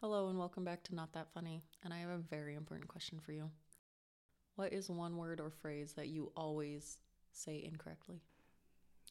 [0.00, 1.62] Hello and welcome back to Not That Funny.
[1.84, 3.50] And I have a very important question for you.
[4.56, 6.96] What is one word or phrase that you always
[7.32, 8.22] say incorrectly?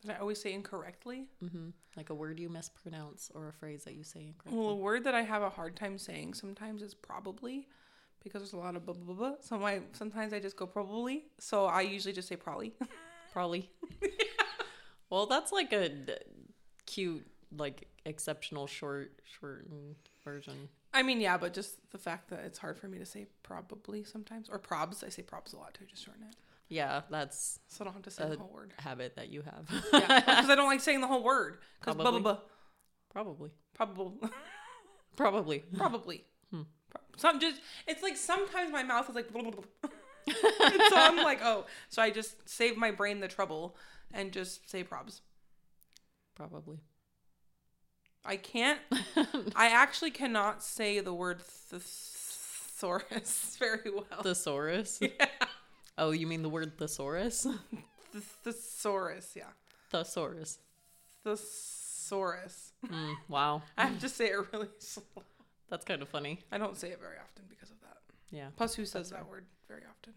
[0.02, 1.28] Did I always say incorrectly?
[1.46, 1.70] Mm-hmm.
[1.96, 4.60] Like a word you mispronounce or a phrase that you say incorrectly.
[4.60, 7.68] Well, a word that I have a hard time saying sometimes is probably
[8.24, 9.34] because there's a lot of blah blah blah.
[9.42, 11.26] So my sometimes I just go probably.
[11.38, 12.74] So I usually just say probably.
[13.32, 13.70] Probably.
[15.12, 15.92] well, that's like a
[16.88, 20.68] cute, like exceptional short, shortened version.
[20.94, 24.04] I mean, yeah, but just the fact that it's hard for me to say probably
[24.04, 25.04] sometimes or probs.
[25.04, 26.36] I say probs a lot too, just shorten it.
[26.68, 28.74] Yeah, that's So I don't have to say the whole word.
[28.78, 29.68] habit that you have.
[29.94, 31.58] Yeah, because I don't like saying the whole word.
[31.80, 32.22] Because blah blah Probably.
[32.22, 32.38] blah.
[33.12, 33.52] Probably.
[33.74, 34.30] Probably.
[35.16, 35.60] Probably.
[35.78, 36.26] Probably.
[36.52, 36.62] Hmm.
[37.18, 39.64] Some just it's like sometimes my mouth is like blah, blah, blah.
[40.90, 43.76] So I'm like, oh, so I just save my brain the trouble
[44.14, 45.22] and just say probs.
[46.36, 46.78] Probably.
[48.26, 48.80] I can't.
[49.56, 54.22] I actually cannot say the word thesaurus very well.
[54.24, 55.00] Thesaurus?
[55.02, 55.26] yeah,
[55.98, 57.44] Oh, you mean the word thesaurus?
[58.14, 59.34] the thesaurus.
[59.36, 59.44] Yeah,
[59.92, 60.60] Thesaurus.
[61.24, 62.74] thesaurus.
[62.88, 63.62] Mm, wow.
[63.78, 65.04] I have to say it really slow.
[65.70, 66.40] That's kind of funny.
[66.52, 67.98] I don't say it very often because of that.
[68.32, 68.48] Yeah.
[68.58, 70.14] Plus, who says that word very often?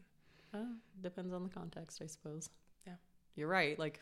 [0.55, 2.50] Uh, depends on the context, I suppose.
[2.86, 2.95] Yeah.
[3.36, 3.78] You're right.
[3.78, 4.00] Like,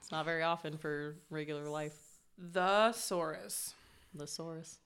[0.00, 1.96] it's not very often for regular life.
[2.38, 3.74] The saurus.
[4.16, 4.78] Thesaurus.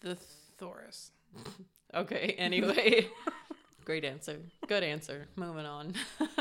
[0.00, 1.10] The thesaurus.
[1.94, 3.08] Okay, anyway.
[3.86, 4.38] Great answer.
[4.66, 5.28] Good answer.
[5.36, 5.94] Moving on.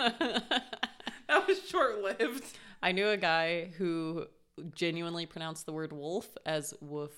[1.27, 2.43] That was short lived.
[2.83, 4.27] I knew a guy who
[4.75, 7.11] genuinely pronounced the word wolf as woof.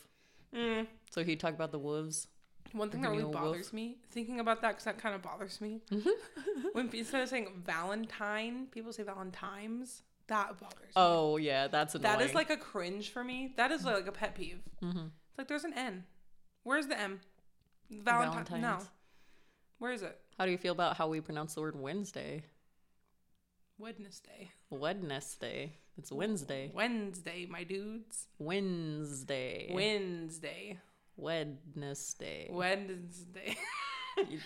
[0.55, 0.87] Mm.
[1.11, 2.27] So he'd talk about the wolves.
[2.71, 3.41] One thing that really you a woof.
[3.41, 5.81] bothers me, thinking about that, because that kind of bothers me.
[6.73, 10.01] when instead of saying Valentine, people say Valentimes.
[10.27, 10.85] That bothers me.
[10.95, 12.17] Oh, yeah, that's annoying.
[12.19, 13.53] that is like a cringe for me.
[13.55, 14.59] That is like a pet peeve.
[14.83, 15.11] Mhm.
[15.29, 16.03] It's like there's an N.
[16.63, 17.21] Where's the M?
[17.89, 18.61] Valentine.
[18.61, 18.79] No.
[19.79, 20.19] Where is it?
[20.37, 22.43] How do you feel about how we pronounce the word Wednesday?
[23.77, 24.51] Wednesday.
[24.69, 25.73] Wednesday.
[25.97, 26.71] It's Wednesday.
[26.73, 28.27] Wednesday, my dudes.
[28.39, 29.69] Wednesday.
[29.73, 30.77] Wednesday.
[31.15, 32.47] Wednesday.
[32.51, 33.57] Wednesday.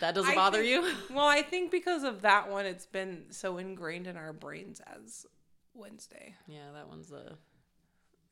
[0.02, 0.94] That doesn't bother think- you?
[1.16, 5.25] well, I think because of that one, it's been so ingrained in our brains as
[5.74, 6.36] Wednesday.
[6.48, 7.38] Yeah, that one's a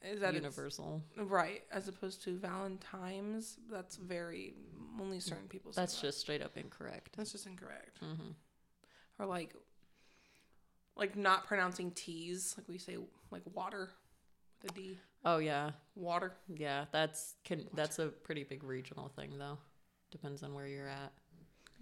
[0.04, 1.02] Is that universal.
[1.18, 1.64] right?
[1.72, 4.54] As opposed to Valentine's, that's very
[5.00, 5.72] only certain people.
[5.74, 6.08] Say That's that.
[6.08, 7.16] just straight up incorrect.
[7.18, 7.98] that's just incorrect.
[8.00, 8.32] hmm
[9.18, 9.54] Or like,
[10.96, 12.98] like not pronouncing T's, like we say
[13.32, 13.90] like water
[14.62, 14.98] with a D.
[15.26, 16.34] Oh yeah, Water.
[16.54, 16.86] yeah.
[16.92, 19.58] That's can that's a pretty big regional thing though.
[20.12, 21.12] Depends on where you're at.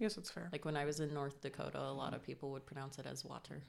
[0.04, 0.48] guess that's fair.
[0.52, 3.24] Like when I was in North Dakota, a lot of people would pronounce it as
[3.24, 3.62] water.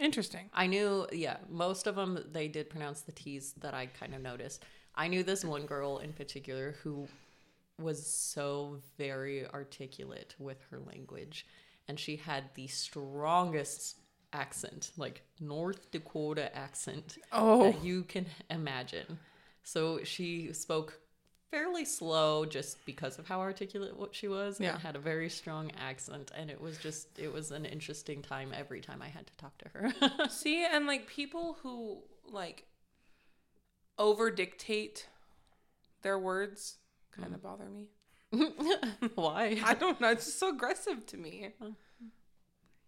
[0.00, 0.48] Interesting.
[0.54, 4.22] I knew, yeah, most of them they did pronounce the T's that I kind of
[4.22, 4.64] noticed.
[4.94, 7.08] I knew this one girl in particular who
[7.80, 11.46] was so very articulate with her language,
[11.86, 13.98] and she had the strongest
[14.32, 19.18] accent, like North Dakota accent Oh, that you can imagine.
[19.62, 20.98] So she spoke
[21.50, 24.72] fairly slow just because of how articulate what she was Yeah.
[24.72, 28.52] and had a very strong accent and it was just it was an interesting time
[28.54, 30.28] every time I had to talk to her.
[30.28, 32.66] see, and like people who like
[33.98, 35.08] over dictate
[36.02, 36.76] their words
[37.12, 37.42] kind of mm.
[37.42, 37.88] bother me.
[39.14, 39.60] Why?
[39.64, 40.10] I don't know.
[40.10, 41.50] It's just so aggressive to me.
[41.60, 41.70] Uh.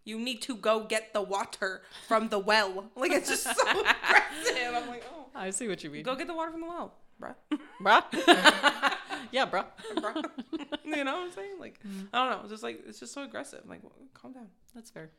[0.05, 2.91] You need to go get the water from the well.
[2.97, 4.75] Like it's just so aggressive.
[4.75, 6.03] I'm like, oh, I see what you mean.
[6.03, 7.35] go get the water from the well, bruh.
[7.83, 8.05] bruh.
[9.33, 9.67] yeah, bruh.
[9.97, 10.25] bruh.
[10.85, 11.59] you know what I'm saying?
[11.59, 12.07] Like, mm-hmm.
[12.13, 12.41] I don't know.
[12.43, 13.63] It's just like it's just so aggressive.
[13.67, 14.49] Like, well, calm down.
[14.75, 15.11] That's fair.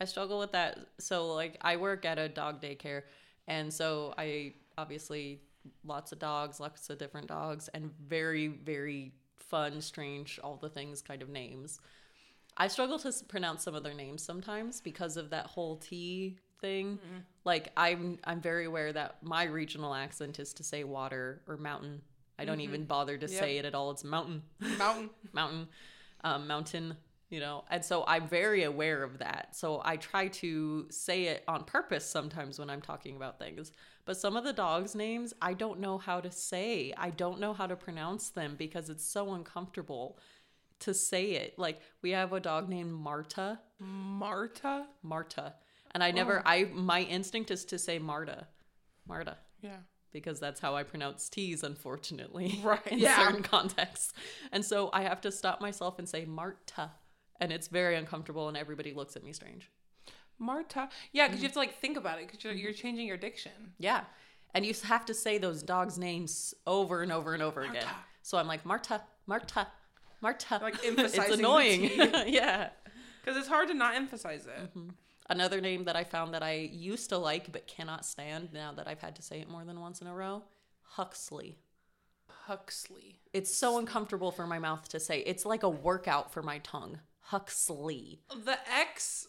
[0.00, 0.78] I struggle with that.
[0.98, 3.02] So, like, I work at a dog daycare,
[3.46, 5.42] and so I obviously
[5.84, 11.02] lots of dogs, lots of different dogs, and very, very fun, strange, all the things
[11.02, 11.80] kind of names.
[12.56, 16.98] I struggle to pronounce some of their names sometimes because of that whole T thing.
[17.44, 22.02] Like, I'm I'm very aware that my regional accent is to say water or mountain.
[22.38, 23.90] I don't even bother to say it at all.
[23.90, 24.42] It's mountain.
[24.78, 25.10] Mountain.
[25.32, 25.68] mountain.
[26.24, 26.96] Um, mountain
[27.30, 27.64] you know?
[27.70, 29.56] And so i'm very aware of that.
[29.56, 33.72] So i try to say it on purpose sometimes when i'm talking about things.
[34.04, 36.92] But some of the dogs names i don't know how to say.
[36.96, 40.18] I don't know how to pronounce them because it's so uncomfortable
[40.80, 41.58] to say it.
[41.58, 43.60] Like we have a dog named marta.
[43.78, 44.86] Marta.
[45.02, 45.54] marta
[45.92, 46.42] and i never oh.
[46.44, 48.46] i my instinct is to say marta
[49.06, 49.76] marta Yeah.
[50.12, 52.60] because that's how I pronounce T's, unfortunately.
[52.64, 53.18] Right, In yeah.
[53.18, 54.12] certain contexts.
[54.52, 56.90] And so I have to stop myself and say Marta.
[57.40, 59.70] And it's very uncomfortable, and everybody looks at me strange.
[60.38, 60.88] Marta.
[61.12, 61.48] Yeah, because you mm-hmm.
[61.48, 63.52] have to like think about it because you're, you're changing your diction.
[63.78, 64.04] Yeah.
[64.54, 67.86] And you have to say those dogs' names over and over and over again.
[68.22, 69.68] So I'm like, Marta, Marta,
[70.20, 70.58] Marta.
[70.60, 71.90] Like emphasizing it's annoying.
[72.26, 72.70] Yeah.
[73.22, 74.58] Because it's hard to not emphasize it.
[74.70, 74.88] Mm-hmm.
[75.30, 78.88] Another name that I found that I used to like but cannot stand now that
[78.88, 80.42] I've had to say it more than once in a row
[80.82, 81.58] Huxley.
[82.28, 83.20] Huxley.
[83.32, 85.20] It's so uncomfortable for my mouth to say.
[85.20, 86.98] It's like a workout for my tongue.
[87.20, 88.22] Huxley.
[88.44, 89.28] The X,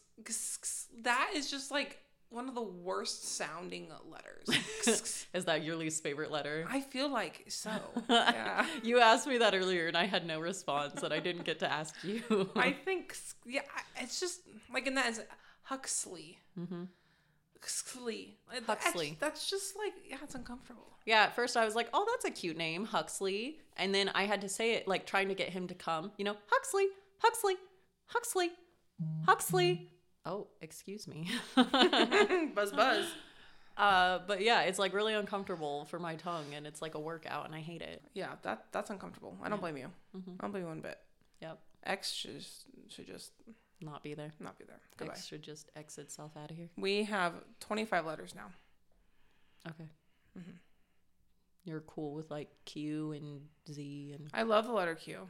[1.03, 1.99] that is just like
[2.31, 5.27] one of the worst sounding letters.
[5.33, 6.65] Is that your least favorite letter?
[6.69, 7.69] I feel like so.
[8.09, 8.65] Yeah.
[8.83, 11.71] You asked me that earlier and I had no response and I didn't get to
[11.71, 12.49] ask you.
[12.55, 13.15] I think,
[13.45, 13.61] yeah,
[13.97, 14.41] it's just
[14.73, 15.27] like in that,
[15.71, 16.37] Huxley.
[16.59, 16.83] Mm-hmm.
[17.61, 18.37] Huxley.
[18.49, 19.17] Like, the X, Huxley.
[19.21, 20.97] That's just like, yeah, it's uncomfortable.
[21.05, 23.59] yeah, at first I was like, oh, that's a cute name, Huxley.
[23.77, 26.25] And then I had to say it like trying to get him to come, you
[26.25, 26.87] know, Huxley,
[27.19, 27.55] Huxley,
[28.07, 28.51] Huxley,
[29.25, 29.91] Huxley.
[30.25, 31.29] Oh, excuse me.
[31.55, 33.05] buzz, buzz.
[33.77, 37.45] uh, but yeah, it's like really uncomfortable for my tongue and it's like a workout
[37.45, 38.01] and I hate it.
[38.13, 39.37] Yeah, that that's uncomfortable.
[39.41, 39.87] I don't blame you.
[40.17, 40.31] Mm-hmm.
[40.37, 40.97] I don't blame you one bit.
[41.41, 41.59] Yep.
[41.85, 43.31] X should just, should just
[43.81, 44.31] Not be there.
[44.39, 44.79] not be there.
[44.97, 45.13] Goodbye.
[45.13, 46.69] X should just X itself out of here.
[46.77, 48.47] We have 25 letters now.
[49.67, 49.89] Okay.
[51.63, 53.41] You're cool with like Q and
[53.71, 55.27] Z and I love the letter Q.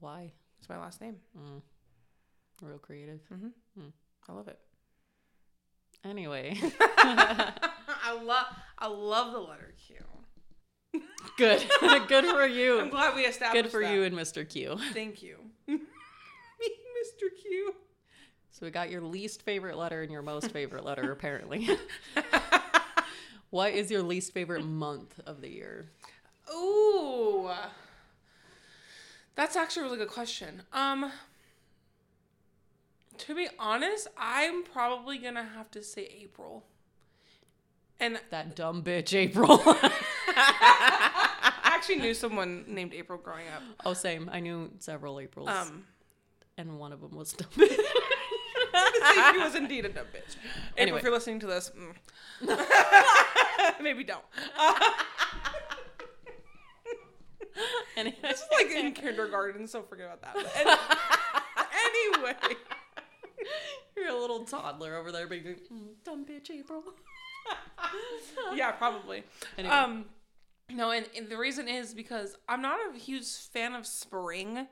[0.00, 0.32] Why?
[0.58, 1.16] It's my last name.
[1.38, 1.62] Mm.
[2.62, 3.20] Real creative.
[3.32, 3.88] mm-hmm
[4.28, 4.58] I love it.
[6.04, 8.46] Anyway, I love
[8.78, 9.96] I love the letter Q.
[11.36, 11.64] good.
[12.08, 12.80] good for you.
[12.80, 13.92] I'm glad we established Good for that.
[13.92, 14.48] you and Mr.
[14.48, 14.78] Q.
[14.92, 15.38] Thank you.
[17.02, 17.28] Mr.
[17.40, 17.74] Q.
[18.50, 21.68] So we got your least favorite letter and your most favorite letter, apparently.
[23.50, 25.86] what is your least favorite month of the year?
[26.54, 27.50] Ooh.
[29.34, 30.62] That's actually a really good question.
[30.72, 31.10] Um
[33.18, 36.64] to be honest, I'm probably gonna have to say April.
[38.00, 39.62] And That dumb bitch, April.
[39.66, 43.62] I actually knew someone named April growing up.
[43.84, 44.28] oh, same.
[44.32, 45.84] I knew several Aprils, Um
[46.58, 47.76] and one of them was dumb bitch.
[49.32, 50.36] she was indeed a dumb bitch.
[50.36, 50.98] April, Anyway.
[50.98, 51.70] if you're listening to this,
[52.42, 52.56] mm.
[53.82, 54.24] maybe don't.
[57.96, 58.16] Anyway.
[58.22, 60.36] This is like in kindergarten, so forget about that.
[60.56, 62.56] Any- anyway,
[63.94, 66.82] You're a little toddler over there being like, "Mm, dumb bitch, April.
[68.54, 69.22] yeah, probably.
[69.58, 69.74] Anyway.
[69.74, 70.06] Um,
[70.70, 74.66] no, and, and the reason is because I'm not a huge fan of spring,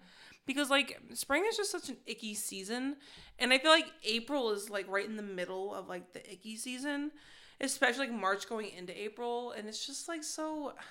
[0.46, 2.96] because like spring is just such an icky season,
[3.38, 6.56] and I feel like April is like right in the middle of like the icky
[6.56, 7.12] season,
[7.60, 10.75] especially like March going into April, and it's just like so.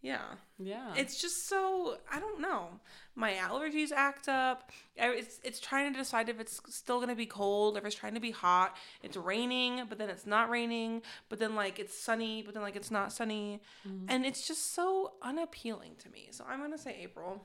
[0.00, 0.20] Yeah.
[0.60, 0.94] Yeah.
[0.94, 2.68] It's just so I don't know.
[3.16, 4.70] My allergies act up.
[4.94, 8.20] It's it's trying to decide if it's still gonna be cold, if it's trying to
[8.20, 8.76] be hot.
[9.02, 11.02] It's raining, but then it's not raining.
[11.28, 14.04] But then like it's sunny, but then like it's not sunny, mm-hmm.
[14.08, 16.28] and it's just so unappealing to me.
[16.30, 17.42] So I'm gonna say April.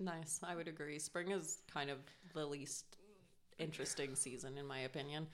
[0.00, 0.40] Nice.
[0.42, 0.98] I would agree.
[0.98, 1.98] Spring is kind of
[2.34, 2.96] the least
[3.58, 5.28] interesting season, in my opinion.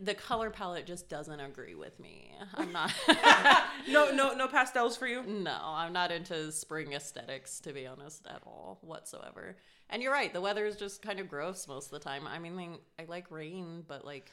[0.00, 2.32] The color palette just doesn't agree with me.
[2.54, 2.92] I'm not.
[3.88, 5.22] No no no pastels for you.
[5.22, 9.56] no, I'm not into spring aesthetics, to be honest, at all whatsoever.
[9.88, 10.32] And you're right.
[10.32, 12.26] The weather is just kind of gross most of the time.
[12.26, 14.30] I mean, I like rain, but like,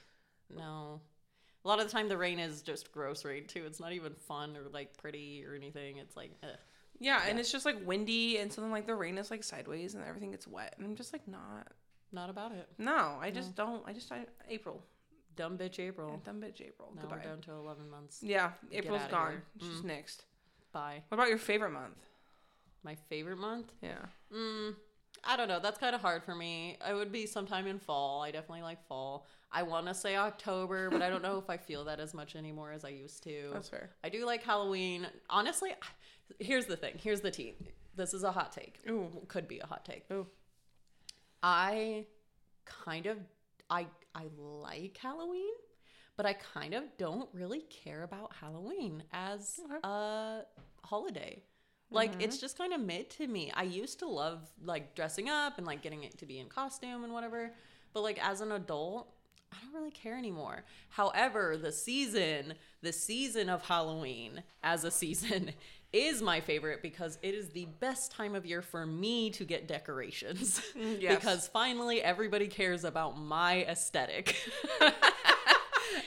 [0.54, 1.00] no.
[1.64, 3.64] A lot of the time, the rain is just gross rain too.
[3.66, 5.98] It's not even fun or like pretty or anything.
[5.98, 6.50] It's like, ugh.
[7.00, 9.94] Yeah, and it's just like windy, and so then like the rain is like sideways,
[9.96, 11.68] and everything gets wet, and I'm just like not.
[12.12, 12.68] not about it.
[12.78, 13.84] No, I just don't.
[13.86, 14.82] I just I, April.
[15.36, 16.20] Dumb bitch April.
[16.26, 16.92] Dumb bitch April.
[16.96, 17.18] Now Goodbye.
[17.18, 18.20] we're down to 11 months.
[18.24, 19.42] Yeah, April's gone.
[19.62, 20.24] She's next.
[20.72, 21.04] Bye.
[21.10, 21.98] What about your favorite month?
[22.84, 23.72] My favorite month?
[23.82, 24.00] Yeah.
[24.36, 24.74] Mm,
[25.24, 25.60] I don't know.
[25.60, 26.78] That's kind of hard for me.
[26.90, 28.24] It would be sometime in fall.
[28.24, 29.28] I definitely like fall.
[29.52, 32.36] I want to say October, but I don't know if I feel that as much
[32.36, 33.50] anymore as I used to.
[33.54, 33.92] That's fair.
[34.04, 35.08] I do like Halloween.
[35.30, 35.72] Honestly,
[36.40, 36.96] here's the thing.
[37.02, 37.56] Here's the tea.
[37.96, 38.80] This is a hot take.
[38.90, 39.10] Ooh.
[39.28, 40.06] Could be a hot take.
[40.12, 40.28] Ooh.
[41.42, 42.06] I
[42.66, 43.18] kind of
[43.70, 45.54] I I like Halloween,
[46.16, 49.80] but I kind of don't really care about Halloween as Okay.
[49.84, 50.42] a
[50.84, 51.44] holiday.
[51.90, 52.22] Like mm-hmm.
[52.22, 53.52] it's just kind of mid to me.
[53.54, 57.04] I used to love like dressing up and like getting it to be in costume
[57.04, 57.52] and whatever,
[57.94, 59.10] but like as an adult,
[59.58, 60.64] I don't really care anymore.
[60.90, 65.52] However, the season, the season of Halloween as a season
[65.94, 69.68] is my favorite because it is the best time of year for me to get
[69.68, 70.62] decorations.
[70.78, 71.16] Mm, yes.
[71.16, 74.36] because finally everybody cares about my aesthetic.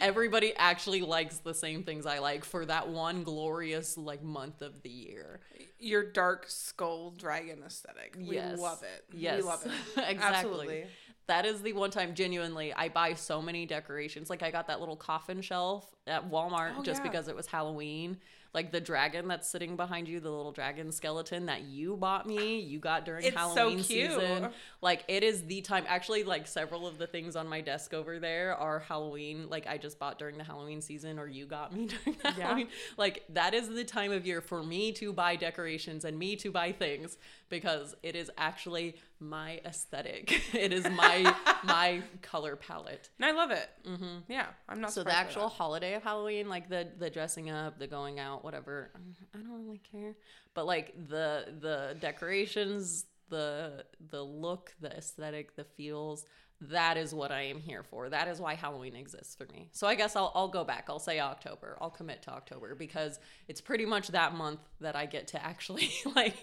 [0.00, 4.82] everybody actually likes the same things I like for that one glorious like month of
[4.82, 5.40] the year.
[5.78, 8.16] Your dark skull dragon aesthetic.
[8.18, 8.58] We Yes.
[8.58, 9.04] love it.
[9.12, 9.38] Yes.
[9.38, 9.72] We love it.
[9.96, 10.14] exactly.
[10.22, 10.84] Absolutely.
[11.30, 14.28] That is the one time genuinely I buy so many decorations.
[14.28, 17.08] Like I got that little coffin shelf at Walmart Oh, just yeah.
[17.10, 18.18] because it was Halloween.
[18.52, 22.58] Like the dragon that's sitting behind you, the little dragon skeleton that you bought me,
[22.58, 24.10] you got during It's so Halloween cute.
[24.10, 24.48] season.
[24.82, 25.84] Like it is the time.
[25.86, 29.46] Actually, like several of the things on my desk over there are Halloween.
[29.48, 32.46] Like I just bought during the Halloween season, or you got me during the Yeah.
[32.46, 32.68] Halloween.
[32.96, 36.50] Like that is the time of year for me to buy decorations and me to
[36.50, 37.18] buy things
[37.50, 40.42] because it is actually my aesthetic.
[40.54, 41.34] It is my
[41.64, 43.10] my color palette.
[43.18, 43.68] And I love it.
[43.86, 44.18] Mm-hmm.
[44.28, 44.92] Yeah, I'm not.
[44.92, 48.90] So the actual holiday of Halloween, like the the dressing up, the going out, whatever,
[49.34, 50.14] I don't really care.
[50.54, 56.26] But like the the decorations, the the look, the aesthetic, the feels,
[56.62, 58.10] that is what I am here for.
[58.10, 59.70] That is why Halloween exists for me.
[59.72, 60.86] So I guess I'll I'll go back.
[60.88, 61.78] I'll say October.
[61.80, 65.90] I'll commit to October because it's pretty much that month that I get to actually
[66.14, 66.36] like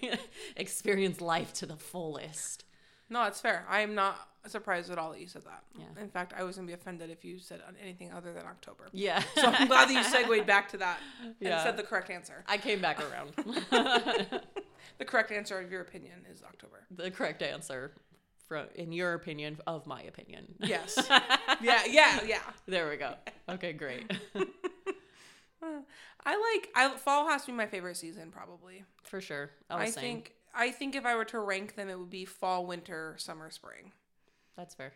[0.56, 2.64] experience life to the fullest.
[3.10, 3.64] No, it's fair.
[3.68, 5.62] I am not surprised at all that you said that.
[5.78, 6.02] Yeah.
[6.02, 8.88] In fact, I was gonna be offended if you said anything other than October.
[8.92, 9.22] Yeah.
[9.34, 11.62] So I'm glad that you segued back to that and Yeah.
[11.64, 12.44] said the correct answer.
[12.46, 13.32] I came back around.
[14.98, 16.84] The correct answer of your opinion is October.
[16.90, 17.92] the correct answer
[18.48, 20.96] from in your opinion of my opinion Yes.
[21.60, 21.82] yeah.
[21.86, 22.20] Yeah.
[22.24, 22.40] Yeah.
[22.66, 23.14] there we go
[23.48, 24.10] okay great
[25.62, 26.68] I like.
[26.74, 28.84] I fall has to be my favorite season probably.
[29.04, 30.34] for sure i, I was saying think.
[30.60, 33.92] I think if I were to rank them, it would be fall, winter, summer, spring,
[34.56, 34.92] that's fair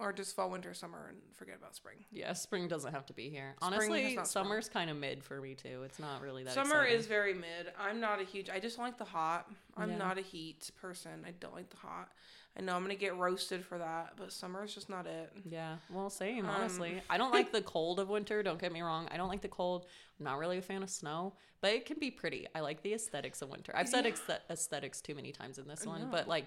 [0.00, 1.96] or just fall, winter, summer, and forget about spring.
[2.12, 5.40] yeah spring doesn't have to be here Spring honestly not summer's kind of mid for
[5.40, 6.98] me too it's not really that Summer exciting.
[7.00, 7.72] is very mid.
[7.78, 8.48] I'm not a huge.
[8.50, 9.50] I just don't like the hot.
[9.76, 9.98] I'm Yeah.
[9.98, 11.24] not a heat person.
[11.26, 12.08] I don't like the hot.
[12.56, 15.32] I know I'm gonna get roasted for that, but summer is just not it.
[15.44, 18.80] yeah well same Um, honestly i don't like the cold of winter don't get me
[18.80, 19.86] wrong i don't like the cold
[20.18, 22.94] i'm not really a fan of snow but it can be pretty i like the
[22.94, 24.10] aesthetics of winter i've said Yeah.
[24.12, 26.46] aesthet- aesthetics too many times in this one but like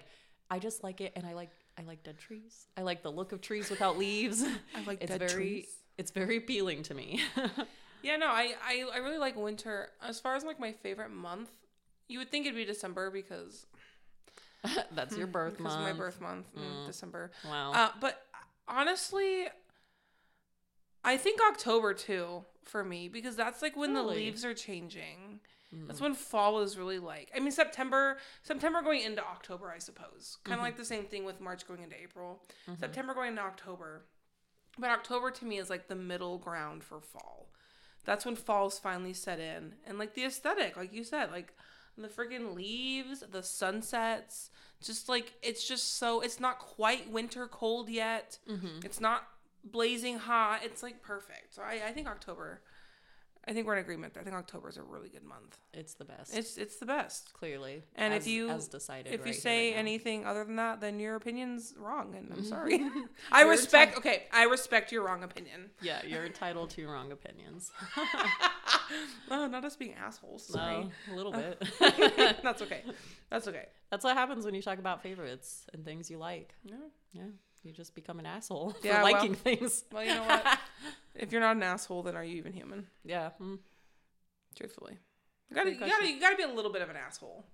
[0.50, 3.32] i just like it and i like i like dead trees i like the look
[3.32, 4.42] of trees without leaves
[4.74, 5.68] I like it's dead very trees.
[5.98, 7.20] it's very appealing to me
[8.02, 9.90] Yeah, no, I, I I really like winter.
[10.02, 11.50] As far as like my favorite month,
[12.08, 13.66] you would think it'd be December because
[14.92, 16.86] that's your birth because month my birth month, mm.
[16.86, 17.30] December.
[17.48, 18.26] wow Uh, but
[18.66, 19.46] honestly,
[21.04, 25.40] I think October too for me because that's like when the leaves are changing.
[25.74, 25.86] Mm.
[25.86, 27.30] That's when fall is really like.
[27.34, 30.38] I mean, September, September going into October, I suppose.
[30.44, 30.64] Kind of Mm-hmm.
[30.66, 32.42] like the same thing with March going into April.
[32.78, 34.04] September going into October.
[34.78, 37.48] But October to me is like the middle ground for fall.
[38.04, 39.74] That's when fall's finally set in.
[39.86, 41.54] And like the aesthetic, like you said, like
[41.96, 44.50] the freaking leaves, the sunsets,
[44.82, 48.38] just like it's just so it's not quite winter cold yet.
[48.50, 48.80] Mm-hmm.
[48.84, 49.28] It's not
[49.64, 50.60] blazing hot.
[50.64, 51.54] It's like perfect.
[51.54, 52.60] So I, I think October
[53.46, 54.16] I think we're in agreement.
[54.18, 55.58] I think October is a really good month.
[55.74, 57.32] it's the best It's it's the best.
[57.32, 60.80] clearly And if you- as decided If right you say right anything other than that,
[60.80, 62.80] then your opinion's wrong, and I'm sorry.
[63.32, 63.94] I respect.
[63.94, 65.70] enti- Okay, I respect your wrong opinion.
[65.80, 67.72] yeah you're entitled to wrong opinions
[69.30, 70.46] Oh, not us being assholes.
[70.46, 70.84] Sorry.
[70.84, 71.62] no a little bit
[72.42, 72.82] That's okay.
[73.30, 73.66] That's okay.
[73.90, 76.76] that's what happens when you talk about favorites and things you like No.
[77.12, 77.22] yeah
[77.64, 80.58] you just become an asshole Yeah, for well- liking things Well, you know what?
[81.14, 82.86] if you're not an asshole, then are you even human?
[83.04, 83.58] yeah mm.
[84.56, 84.98] Truthfully,
[85.48, 87.44] you gotta, you gotta, you gotta be a little bit of an asshole.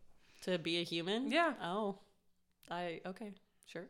[0.42, 1.52] to be a human Yeah.
[1.62, 1.98] oh
[2.70, 3.32] i okay
[3.66, 3.86] sure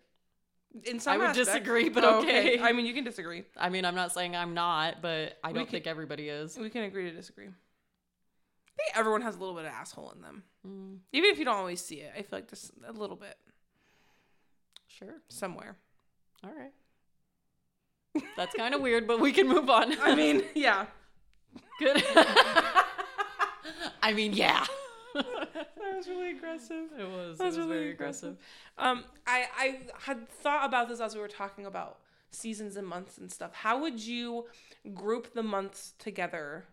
[0.84, 1.48] In some, I would aspects.
[1.50, 2.60] disagree, but Oh, okay.
[2.60, 3.44] I mean, you can disagree.
[3.56, 6.56] i mean i'm not saying i'm not but i We don't can- think everybody is
[6.58, 7.46] We can agree to disagree.
[7.48, 11.44] I think everyone has a little bit of asshole in them, mm, even if you
[11.44, 12.12] don't always see it.
[12.16, 13.36] I feel like just a little bit
[14.86, 15.76] sure somewhere.
[16.44, 16.72] All right
[18.36, 20.86] that's kind of weird but we can move on I mean, yeah.
[21.78, 22.02] good
[24.02, 24.64] i mean yeah
[25.14, 26.84] That was really aggressive.
[26.98, 28.36] it was That's it was really very aggressive.
[28.36, 28.36] aggressive
[28.78, 31.98] Um, I I had thought about this as we were talking about
[32.30, 33.52] seasons and months and stuff.
[33.54, 34.46] How would you
[34.94, 36.66] group the months together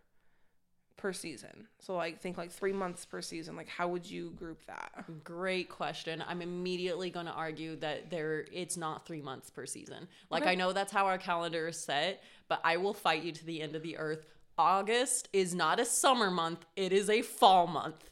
[1.06, 1.68] per season?
[1.78, 3.56] So like think like three months per season.
[3.56, 5.06] Like how would you group that?
[5.24, 6.24] Great question.
[6.28, 10.08] I'm immediately going to argue that there it's not 3 months per season.
[10.32, 10.54] Like Okay.
[10.54, 13.62] I know that's how our calendar is set, but I will fight you to the
[13.62, 14.26] end of the earth.
[14.58, 18.10] August is not a summer month, it is a fall month.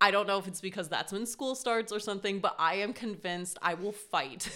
[0.00, 2.92] I don't know if it's because that's when school starts or something, but I am
[2.92, 4.50] convinced I will fight.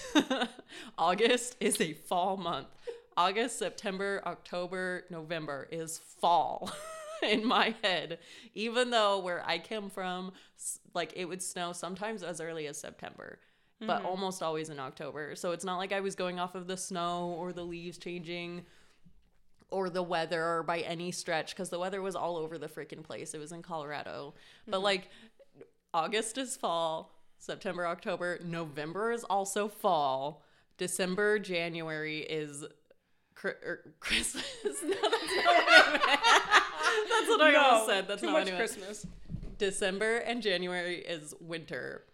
[0.99, 2.67] August is a fall month.
[3.17, 6.73] August, September, October, November is fall
[7.23, 8.19] in my head.
[8.55, 10.33] Even though where I came from,
[10.95, 13.39] like it would snow sometimes as early as September,
[13.81, 15.37] but almost always in October.
[15.37, 18.65] So it's not like I was going off of the snow or the leaves changing
[19.71, 23.35] or the weather by any stretch because the weather was all over the freaking place.
[23.35, 24.35] It was in Colorado.
[24.67, 25.11] But like
[25.93, 30.43] August is fall, September, October, November is also fall.
[30.79, 32.65] December, January is
[33.45, 34.45] er, Christmas.
[34.65, 36.66] no, that's not what I meant.
[37.09, 38.09] That's what I almost said.
[38.09, 38.59] That's too not much meant.
[38.59, 39.07] Christmas.
[39.59, 42.05] December and January is winter.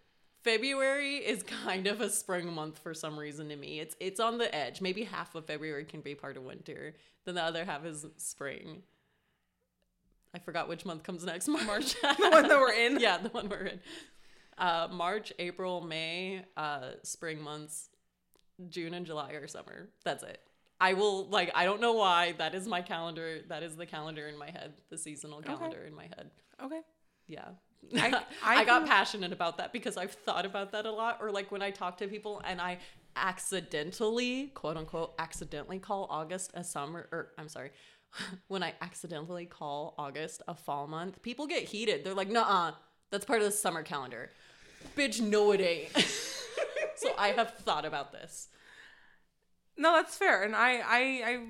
[0.42, 3.78] February is kind of a spring month for some reason to me.
[3.80, 4.80] It's it's on the edge.
[4.80, 6.94] Maybe half of February can be part of winter.
[7.24, 8.82] Then the other half is spring.
[10.34, 11.46] I forgot which month comes next.
[11.66, 11.94] March.
[12.02, 12.98] The one that we're in.
[13.00, 13.80] yeah, the one we're in.
[14.58, 17.88] Uh, March, April, May, uh, spring months.
[18.68, 19.88] June and July are summer.
[20.04, 20.40] That's it.
[20.82, 23.38] I will like I don't know why that is my calendar.
[23.48, 24.72] That is the calendar in my head.
[24.90, 26.30] The seasonal calendar in my head.
[26.64, 26.80] Okay.
[27.28, 27.48] Yeah.
[27.96, 31.18] I- I, I got passionate about that because I've thought about that a lot.
[31.20, 32.78] Or like when I talk to people and I
[33.16, 37.70] accidentally, quote unquote, accidentally call August a summer, or I'm sorry,
[38.48, 42.04] when I accidentally call August a fall month, people get heated.
[42.04, 42.72] They're like, nah,
[43.10, 44.30] that's part of the summer calendar.
[44.96, 45.90] Bitch, no, it ain't.
[46.96, 48.48] so I have thought about this.
[49.76, 51.46] No, that's fair, and I I I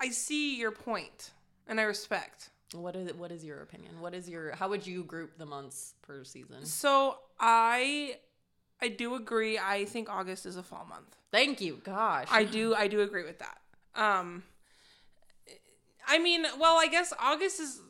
[0.00, 1.30] I see your point,
[1.66, 2.50] and I respect.
[2.74, 4.00] What is what is your opinion?
[4.00, 6.64] What is your how would you group the months per season?
[6.64, 8.16] So I
[8.82, 9.58] I do agree.
[9.58, 11.16] I think August is a fall month.
[11.30, 11.80] Thank you.
[11.84, 12.28] Gosh.
[12.30, 13.58] I do I do agree with that.
[13.94, 14.42] Um
[16.06, 17.80] I mean, well, I guess August is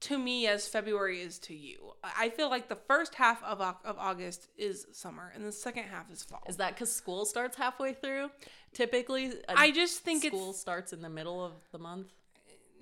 [0.00, 1.92] to me as February is to you.
[2.02, 6.10] I feel like the first half of of August is summer and the second half
[6.10, 6.42] is fall.
[6.48, 8.30] Is that because school starts halfway through?
[8.72, 12.08] Typically, I just think school starts in the middle of the month.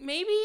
[0.00, 0.38] maybe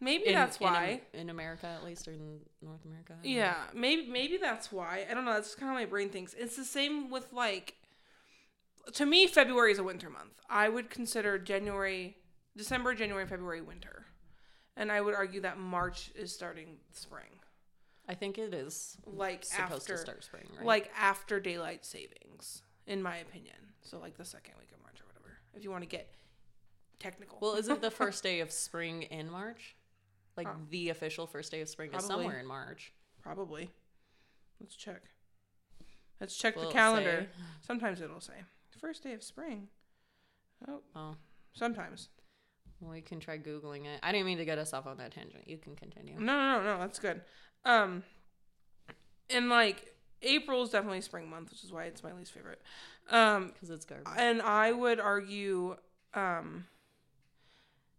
[0.00, 1.02] maybe In- that's why.
[1.12, 3.14] in, America, at least, or in North America.
[3.14, 3.30] Don't know.
[3.30, 5.06] Yeah, maybe maybe that's why.
[5.10, 5.34] I don't know.
[5.34, 6.34] That's kind of my brain thinks.
[6.34, 7.74] It's the same with like.
[8.94, 10.40] To me, February is a winter month.
[10.48, 12.16] I would consider January,
[12.56, 14.06] December, January, February winter,
[14.76, 17.40] and I would argue that March is starting spring,
[18.08, 20.64] I think it is like supposed after, to start spring, right?
[20.64, 23.56] like after daylight savings, in my opinion.
[23.82, 26.12] So like the second week of March or whatever, if you want to get
[26.98, 27.38] technical.
[27.40, 29.76] well, isn't the first day of spring in March?
[30.36, 30.54] Like Huh.
[30.70, 32.92] the official first day of spring is somewhere in March.
[33.22, 33.70] probably.
[34.60, 35.02] Let's check.
[36.20, 37.26] Let's check Will the calendar.
[37.30, 37.42] say?
[37.66, 38.34] Sometimes it'll say
[38.80, 39.68] first day of spring.
[40.68, 41.16] Oh, Oh,
[41.54, 42.08] sometimes.
[42.80, 44.00] well, we can try googling it.
[44.02, 45.48] I didn't mean to get us off on that tangent.
[45.48, 46.14] You can continue.
[46.18, 46.78] No, no, no, no.
[46.78, 47.22] That's good.
[47.64, 48.02] Um,
[49.30, 52.60] and like April is definitely spring month, which is why it's my least favorite.
[53.10, 54.06] Um, Because it's garbage.
[54.16, 55.76] and I would argue,
[56.14, 56.66] um,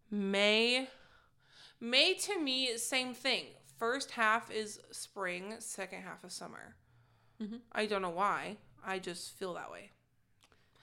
[0.10, 0.88] May.
[1.80, 3.46] May to me same thing.
[3.78, 6.76] First half is spring, second half is summer.
[7.40, 7.62] Mhm.
[7.72, 8.58] I don't know why.
[8.84, 9.92] I just feel that way.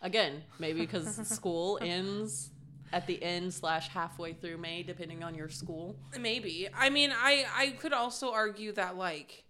[0.00, 2.50] Again, maybe because school ends
[2.92, 5.96] at the end slash halfway through May, depending on your school.
[6.18, 6.68] Maybe.
[6.72, 9.44] I mean, I I could also argue that like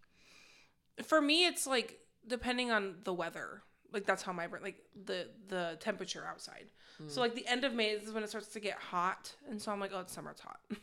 [1.02, 3.62] for me it's like depending on the weather.
[3.92, 6.66] Like that's how my brain like the the temperature outside.
[6.98, 7.08] Hmm.
[7.08, 9.70] So like the end of May is when it starts to get hot and so
[9.72, 10.58] I'm like, "Oh, it's summer, it's hot."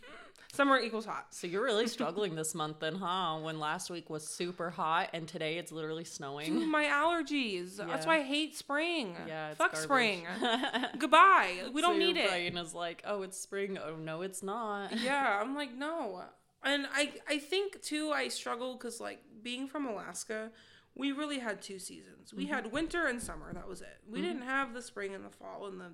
[0.54, 1.28] summer equals hot.
[1.34, 3.38] So you're really struggling this month then, huh?
[3.40, 6.70] When last week was super hot and today it's literally Dude, snowing.
[6.70, 7.78] my allergies.
[7.78, 9.16] That's why I hate spring.
[9.28, 9.84] Yeah, it's Fuck garbage.
[9.84, 10.26] spring.
[10.98, 11.70] Goodbye.
[11.74, 12.30] We don't need it.
[12.30, 13.78] brain is like, oh, it's spring.
[13.78, 14.98] Oh no, it's not.
[15.02, 16.22] yeah, I'm like no,
[16.64, 20.52] and I I think too I struggle because like being from Alaska,
[20.96, 22.34] we really had two seasons.
[22.34, 22.74] We had mm-hmm.
[22.74, 23.54] winter and summer.
[23.54, 23.88] That was it.
[24.10, 24.28] We mm-hmm.
[24.28, 25.92] didn't have the spring and the fall and the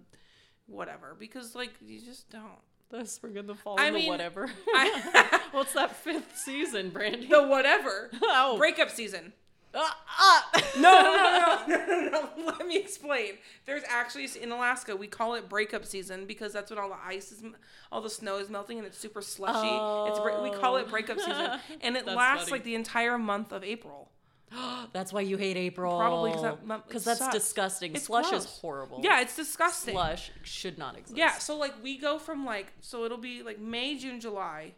[0.65, 2.61] whatever because like you just don't.
[2.89, 4.49] The spring and the fall I and the mean, whatever.
[4.73, 7.29] I- What's that fifth season, Brandi?
[7.29, 8.57] The whatever oh.
[8.57, 9.33] breakup season.
[9.79, 10.51] Ah, ah.
[10.77, 12.09] No, no, no, no, no, no,
[12.45, 12.45] no.
[12.57, 13.33] Let me explain.
[13.65, 17.31] There's actually in Alaska we call it breakup season because that's when all the ice
[17.31, 17.43] is,
[17.91, 19.67] all the snow is melting and it's super slushy.
[20.09, 22.51] It's we call it breakup season, and it That's lasts funny.
[22.53, 24.09] like the entire month of April.
[24.93, 25.97] That's why you hate April.
[25.97, 27.95] Probably 'cause that Because that's disgusting.
[27.95, 28.45] It's Slush gross.
[28.45, 29.01] is horrible.
[29.03, 29.93] Yeah, it's disgusting.
[29.93, 31.17] Slush should not exist.
[31.17, 34.73] Yeah, so like we go from like so it'll be like May, June, July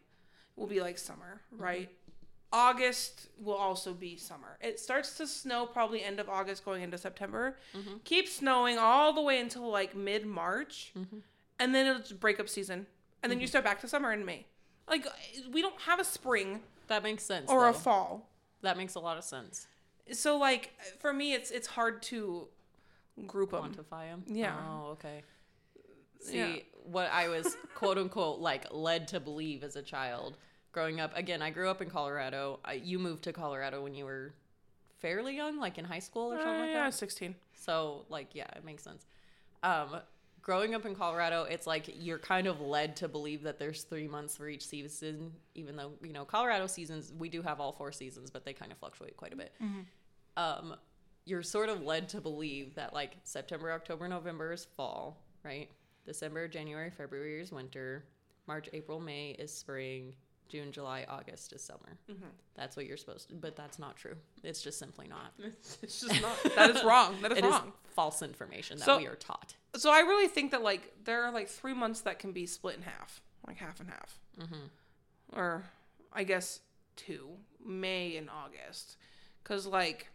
[0.55, 1.89] will be like summer, right?
[2.51, 4.57] August will also be summer.
[4.61, 7.57] It starts to snow probably end of August going into September.
[7.75, 7.97] Mm-hmm.
[8.03, 10.91] Keeps snowing all the way until like mid March.
[10.97, 11.17] Mm-hmm.
[11.59, 12.87] And then it'll just break up season.
[13.21, 13.49] And then you mm-hmm.
[13.49, 14.45] start back to summer in May.
[14.87, 15.05] Like
[15.51, 17.49] we don't have a spring That makes sense.
[17.49, 18.29] or a fall.
[18.61, 19.67] That makes a lot of sense.
[20.11, 22.47] So like for me it's it's hard to
[23.27, 23.73] group them.
[23.73, 24.23] Quantify them.
[24.27, 24.55] Yeah.
[24.67, 25.21] Oh, okay.
[26.21, 26.55] See, Yeah.
[26.83, 30.37] what I was quote unquote like led to believe as a child
[30.71, 31.15] growing up.
[31.15, 32.59] Again, I grew up in Colorado.
[32.65, 34.33] I, you moved to Colorado when you were
[34.99, 36.93] fairly young, like in high school or something Uh, like yeah, that.
[36.93, 37.35] 16.
[37.53, 39.05] So, like, yeah, it makes sense.
[39.63, 39.97] Um,
[40.41, 44.07] growing up in Colorado, it's like you're kind of led to believe that there's three
[44.07, 47.91] months for each season, even though, you know, Colorado seasons, we do have all four
[47.91, 49.53] seasons, but they kind of fluctuate quite a bit.
[50.37, 50.75] Um,
[51.25, 55.69] you're sort of led to believe that like September, October, November is fall, right?
[56.05, 58.05] December, January, February is winter.
[58.47, 60.15] March, April, May is spring.
[60.49, 61.97] June, July, August is summer.
[62.55, 64.15] That's what you're supposed to, but that's not true.
[64.43, 65.31] It's just simply not.
[65.83, 66.37] It's just not.
[66.55, 67.15] That is wrong.
[67.21, 67.71] That is It is wrong.
[67.95, 69.55] false information that So- we are taught.
[69.77, 72.75] So I really think that like there are like three months that can be split
[72.75, 75.37] in half, like half and half, mm-hmm.
[75.39, 75.63] or
[76.11, 76.61] I guess
[76.95, 77.29] two,
[77.63, 78.97] May and August,
[79.43, 80.09] because like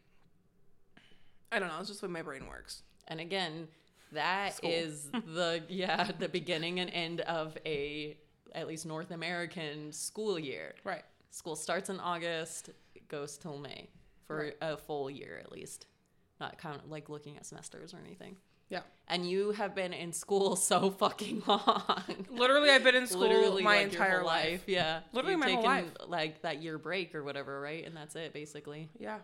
[1.53, 2.83] I don't know, it's just the way my brain works.
[3.07, 3.69] And again,
[4.13, 4.71] that School.
[4.71, 8.17] is the yeah the beginning and end of a
[8.55, 10.75] at least North American school year.
[10.85, 11.03] Right.
[11.31, 12.71] School starts in August,
[13.09, 13.89] goes till May
[14.27, 14.57] for Right.
[14.61, 15.87] a full year at least.
[16.41, 18.37] Not count like looking at semesters or anything.
[18.71, 18.81] Yeah.
[19.09, 22.27] And you have been in school so fucking long.
[22.31, 24.65] Literally, I've been in school Literally my like, entire whole life.
[24.67, 25.01] Yeah.
[25.13, 25.91] Literally You've my whole life.
[26.07, 27.85] Like that year break or whatever, right?
[27.85, 28.89] And that's it basically.
[28.99, 29.19] Yeah.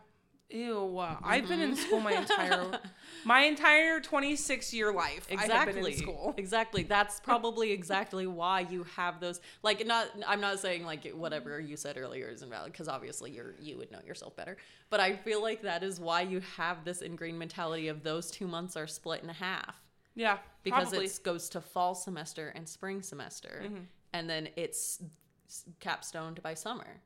[0.51, 0.99] Ew.
[0.99, 2.81] uh, I've been in school my entire
[3.25, 5.27] my entire 26 year life.
[5.31, 6.35] Exactly been in school.
[6.37, 11.61] exactly that's probably exactly why you have those like not i'm not saying like whatever
[11.61, 14.57] you said earlier is invalid because obviously you're you would know yourself better
[14.91, 18.47] but i feel like that is why you have this ingrained mentality of those two
[18.49, 19.77] months are split in half
[20.15, 20.39] Yeah.
[20.65, 23.83] because it goes to fall semester and spring semester Mm-hmm.
[24.13, 25.01] and then it's
[25.81, 27.01] capstoned by summer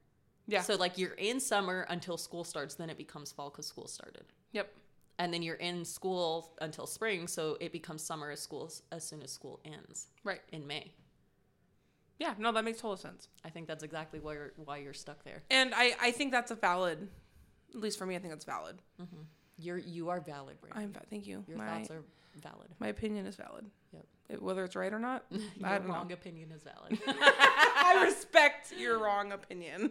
[0.47, 0.61] yeah.
[0.63, 4.25] so like you're in summer until school starts then it becomes fall because school started
[4.53, 4.73] yep.
[5.19, 9.23] and then you're in school until spring so it becomes summer as school as soon
[9.23, 10.41] as school ends Right.
[10.53, 10.93] in may
[12.19, 12.35] Yeah.
[12.39, 13.29] No, that makes total sense.
[13.45, 16.51] i think that's exactly why you're why you're stuck there And I I think that's
[16.51, 17.09] a valid.
[17.75, 18.77] At least for me, I think that's valid.
[19.03, 19.23] Mm-hmm.
[19.59, 20.83] you're you are valid Brandon.
[20.95, 21.45] I'm thank you.
[21.49, 22.03] your my thoughts are
[22.37, 23.65] valid my opinion is valid.
[24.43, 25.25] Whether it's right or not,
[25.63, 26.15] I your don't wrong know.
[26.15, 26.99] opinion is valid.
[27.07, 29.91] I respect your wrong opinion.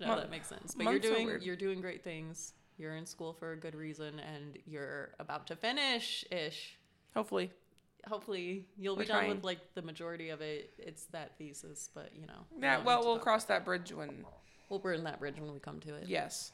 [0.00, 0.74] no Mon- that makes sense.
[0.74, 2.54] But you're doing you're doing great things.
[2.76, 6.78] You're in school for a good reason and you're about to finish ish
[7.14, 7.50] Hopefully,
[8.06, 10.70] hopefully you'll We're be done with like the majority of it.
[10.78, 12.82] It's that thesis but you know yeah.
[12.82, 14.24] Well, we'll cross that bridge when
[14.68, 16.04] we'll burn that bridge when we come to it.
[16.06, 16.52] Yes.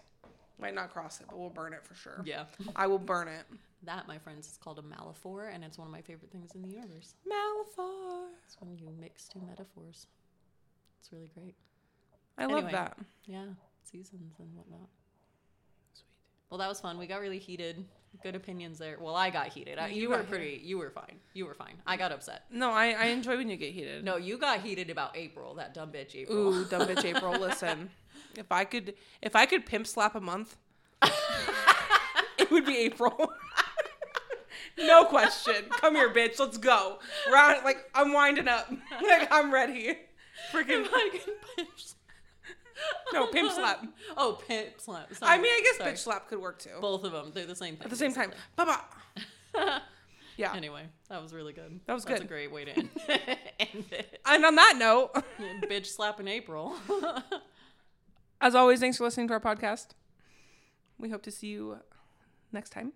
[0.59, 2.23] Might not cross it, but we'll burn it for sure.
[2.25, 2.45] yeah
[2.77, 3.43] I will burn it.
[3.83, 6.63] That, my friends, is called a malaphor, and it's one of my favorite things in
[6.63, 7.15] the universe.
[7.29, 8.29] Malfoy.
[8.47, 10.07] It's when you mix two metaphors.
[11.01, 11.55] It's really great.
[12.39, 12.97] I love that.
[13.27, 13.45] Yeah,
[13.83, 14.89] seasons and whatnot.
[15.93, 16.05] Sweet.
[16.51, 16.99] Well, that was fun.
[16.99, 17.85] We got really heated.
[18.23, 18.97] Good opinions there.
[19.01, 19.79] Well, I got heated.
[19.79, 20.61] I, You you got were pretty.
[20.65, 21.17] You were fine.
[21.35, 21.75] You were fine.
[21.87, 22.45] I got upset.
[22.51, 24.05] No, I, I enjoy when you get heated.
[24.05, 25.55] No, you got heated about April.
[25.57, 26.39] That dumb bitch April.
[26.55, 27.33] Ooh, dumb bitch April.
[27.39, 27.91] Listen,
[28.39, 30.57] if I could, if I could pimp slap a month,
[32.39, 33.33] it would be April.
[34.79, 35.67] no question.
[35.71, 36.39] Come here, bitch.
[36.39, 36.99] Let's go.
[37.33, 38.71] Round like I'm winding up.
[39.03, 39.99] like I'm ready.
[40.53, 41.69] Freaking If I could pimp-
[43.13, 43.85] no pimp slap.
[44.17, 45.11] Oh, pimp slap.
[45.23, 45.93] I mean, I guess Sorry.
[45.93, 46.71] bitch slap could work too.
[46.81, 47.31] Both of them.
[47.33, 47.85] They're the same thing.
[47.85, 48.81] At the same time, basically.
[49.55, 49.83] baba.
[50.37, 50.53] Yeah.
[50.55, 51.81] Anyway, that was really good.
[51.87, 52.27] That was That's good.
[52.27, 52.91] a great way to end,
[53.61, 54.21] end it.
[54.27, 55.13] And on that note,
[55.71, 56.75] Bitch slap in April.
[58.41, 59.89] As always, thanks for listening to our podcast.
[60.99, 61.79] We hope to see you
[62.53, 62.93] next time.